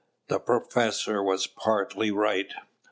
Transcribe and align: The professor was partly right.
The 0.29 0.39
professor 0.39 1.21
was 1.21 1.45
partly 1.45 2.09
right. 2.09 2.51